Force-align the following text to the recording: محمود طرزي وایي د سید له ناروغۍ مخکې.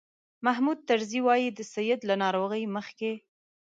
محمود 0.45 0.79
طرزي 0.89 1.19
وایي 1.27 1.49
د 1.53 1.59
سید 1.73 1.99
له 2.09 2.15
ناروغۍ 2.23 2.63
مخکې. 2.75 3.11